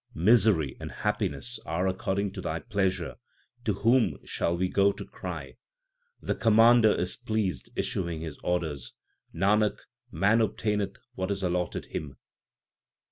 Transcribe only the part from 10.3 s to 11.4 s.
obtaineth what